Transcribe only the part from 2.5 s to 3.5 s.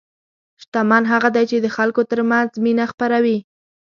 مینه خپروي.